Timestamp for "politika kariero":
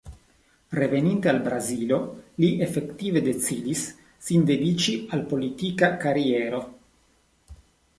5.35-6.69